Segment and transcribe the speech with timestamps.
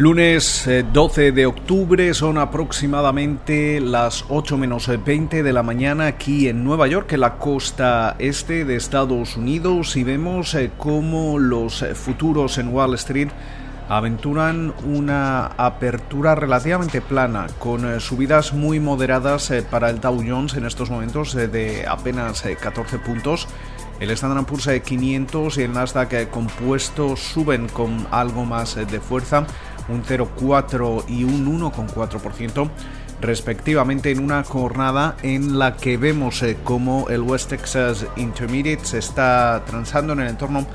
[0.00, 6.48] Lunes 12 eh, de octubre son aproximadamente las 8 menos 20 de la mañana aquí
[6.48, 11.84] en Nueva York, en la costa este de Estados Unidos, y vemos eh, cómo los
[11.94, 13.30] futuros en Wall Street
[13.88, 20.66] aventuran una apertura relativamente plana, con eh, subidas muy moderadas para el Dow Jones en
[20.66, 23.48] estos momentos de apenas 14 puntos.
[23.98, 29.44] El Standard Poor's 500 y el Nasdaq compuesto suben con algo más de fuerza
[29.88, 32.70] un 0,4 y un 1,4%
[33.20, 38.98] respectivamente en una jornada en la que vemos eh, como el West Texas Intermediate se
[38.98, 40.66] está transando en el entorno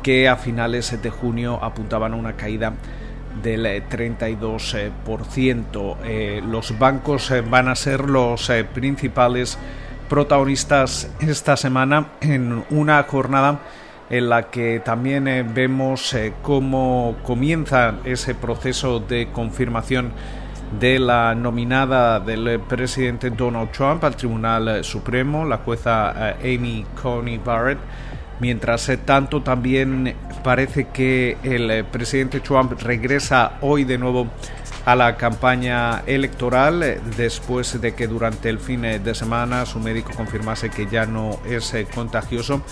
[0.03, 2.73] que a finales de junio apuntaban a una caída
[3.43, 5.97] del 32%.
[6.03, 9.57] Eh, los bancos van a ser los principales
[10.09, 13.61] protagonistas esta semana en una jornada
[14.11, 20.13] en la que también eh, vemos eh, cómo comienza ese proceso de confirmación
[20.79, 27.39] de la nominada del presidente Donald Trump al Tribunal Supremo, la jueza eh, Amy Coney
[27.39, 27.79] Barrett.
[28.41, 34.29] Mientras tanto, también parece que el presidente Trump regresa hoy de nuevo
[34.85, 40.71] a la campaña electoral después de que durante el fin de semana su médico confirmase
[40.71, 42.63] que ya no es contagioso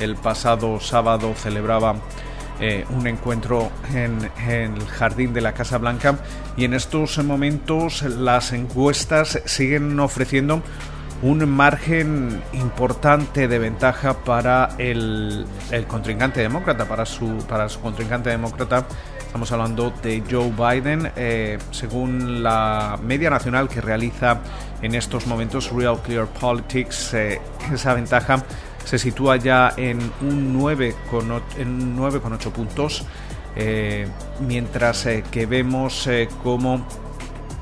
[0.00, 1.96] el pasado sábado celebraba
[2.60, 6.18] eh, un encuentro en, el jardín de la Casa Blanca
[6.56, 10.62] y en estos momentos las encuestas siguen ofreciendo
[11.22, 15.46] un margen importante de ventaja para el,
[15.86, 18.86] contrincante demócrata, para su, para su contrincante demócrata.
[19.28, 21.12] Estamos hablando de Joe Biden.
[21.14, 24.40] Eh, según la media nacional que realiza
[24.80, 27.38] en estos momentos Real Clear Politics, eh,
[27.70, 28.42] esa ventaja
[28.84, 33.04] se sitúa ya en un 9,8 puntos,
[33.54, 34.08] eh,
[34.40, 36.08] mientras que vemos
[36.42, 36.86] como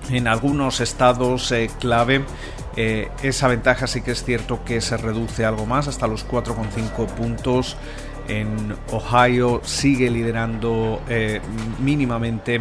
[0.09, 2.25] en algunos estados clave
[2.77, 7.77] esa ventaja sí que es cierto que se reduce algo más hasta los 4,5 puntos.
[8.29, 11.01] En Ohio sigue liderando
[11.79, 12.61] mínimamente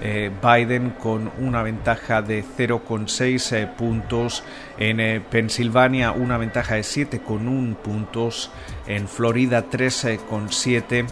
[0.00, 4.44] eh, Biden con una ventaja de 0,6 eh, puntos,
[4.76, 8.50] en eh, Pensilvania una ventaja de 7,1 puntos,
[8.86, 11.06] en Florida 13,7,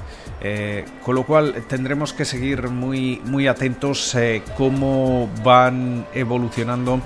[1.02, 4.14] con lo cual tendremos que seguir muy, muy atentos
[4.56, 7.00] cómo van evolucionando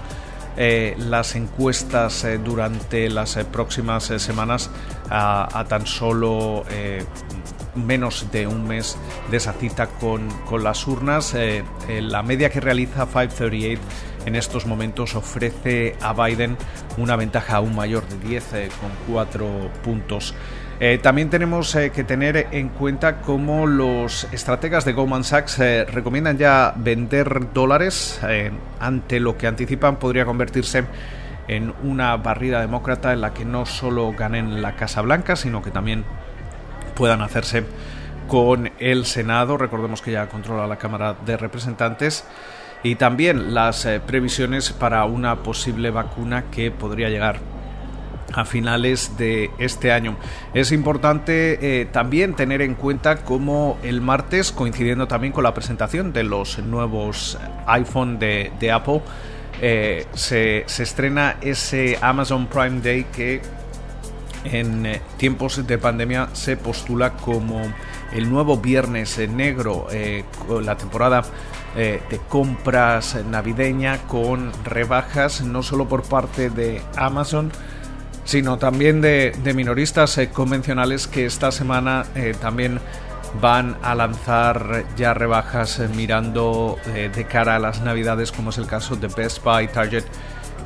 [0.58, 4.70] las encuestas durante las próximas semanas
[5.08, 6.64] a, tan solo
[7.78, 8.96] menos de un mes
[9.30, 10.28] de esa cita con,
[10.62, 11.34] las urnas.
[11.34, 13.80] Eh, eh, la media que realiza 538
[14.26, 16.56] en estos momentos ofrece a Biden
[16.96, 20.34] una ventaja aún mayor de 10,4 eh, puntos.
[21.02, 27.52] También tenemos que tener en cuenta cómo los estrategas de Goldman Sachs recomiendan ya vender
[27.52, 28.20] dólares
[28.78, 30.84] ante lo que anticipan podría convertirse
[31.48, 35.70] en una barrida demócrata en la que no solo ganen la Casa Blanca, sino que
[35.70, 36.04] también
[36.94, 37.64] puedan hacerse
[38.28, 39.56] con el Senado.
[39.56, 42.24] Recordemos que ya controla la Cámara de Representantes.
[42.84, 47.40] Y también las eh, previsiones para una posible vacuna que podría llegar
[48.32, 50.16] a finales de este año.
[50.54, 56.12] Es importante eh, también tener en cuenta cómo el martes, coincidiendo también con la presentación
[56.12, 59.00] de los nuevos iPhone de, Apple,
[59.60, 63.40] eh, se, estrena ese Amazon Prime Day que
[64.44, 67.60] en eh, tiempos de pandemia se postula como
[68.12, 69.86] el nuevo viernes negro,
[70.62, 71.22] la temporada
[71.76, 77.52] de compras navideña con rebajas no solo por parte de Amazon,
[78.28, 82.04] sino también de, minoristas convencionales que esta semana
[82.42, 82.78] también
[83.40, 88.96] van a lanzar ya rebajas mirando de cara a las navidades como es el caso
[88.96, 90.04] de Best Buy, Target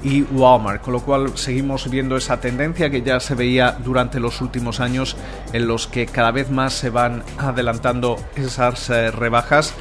[0.03, 4.41] y Walmart, con lo cual seguimos viendo esa tendencia que ya se veía durante los
[4.41, 5.17] últimos años
[5.53, 9.75] en los que cada vez más se van adelantando esas eh, rebajas.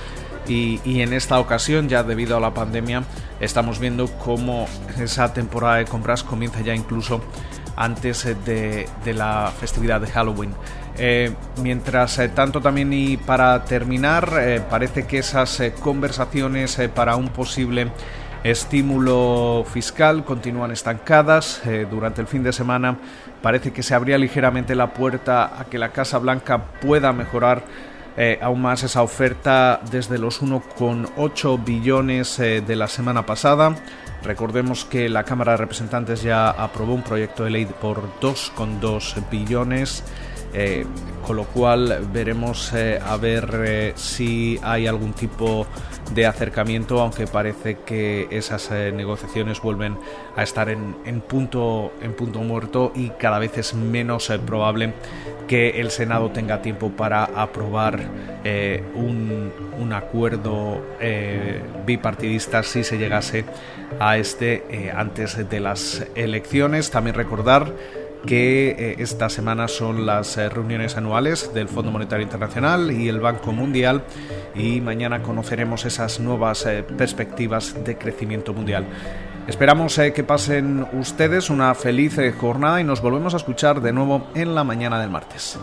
[0.48, 3.04] Y, en esta ocasión ya debido a la pandemia
[3.40, 4.68] estamos viendo cómo
[5.00, 7.22] esa temporada de compras comienza ya incluso
[7.76, 10.54] antes de, la festividad de Halloween.
[10.98, 17.92] Eh, mientras eh, tanto también y para terminar parece que esas conversaciones para un posible
[18.44, 21.62] estímulo fiscal continúan estancadas.
[21.66, 22.98] Eh, durante el fin de semana
[23.42, 27.64] parece que se abría ligeramente la puerta a que la Casa Blanca pueda mejorar
[28.18, 33.76] eh, aún más esa oferta desde los 1,8 billones eh, de la semana pasada.
[34.24, 40.04] Recordemos que la Cámara de Representantes ya aprobó un proyecto de ley por 2,2 billones.
[41.26, 45.66] Con lo cual veremos a ver si hay algún tipo
[46.14, 49.98] de acercamiento, aunque parece que esas eh, negociaciones vuelven
[50.36, 54.94] a estar en, punto, en punto muerto y cada vez es menos eh, probable
[55.48, 58.00] que el Senado tenga tiempo para aprobar
[58.44, 60.82] eh, un, un, acuerdo
[61.86, 63.44] bipartidista si se llegase
[64.00, 66.90] a este antes de las elecciones.
[66.92, 67.74] También recordar
[68.26, 73.20] que eh, esta semana son las eh, reuniones anuales del Fondo Monetario Internacional y el
[73.20, 74.04] Banco Mundial
[74.56, 78.86] y mañana conoceremos esas nuevas eh, perspectivas de crecimiento mundial.
[79.48, 84.54] Esperamos que pasen ustedes una feliz jornada y nos volvemos a escuchar de nuevo en
[84.54, 85.58] la mañana del martes.